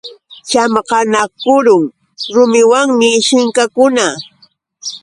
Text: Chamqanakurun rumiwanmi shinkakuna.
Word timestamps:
Chamqanakurun 0.49 1.83
rumiwanmi 2.33 3.09
shinkakuna. 3.27 4.05